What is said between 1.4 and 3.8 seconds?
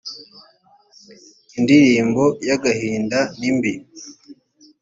indirimbo y agahinda nimbi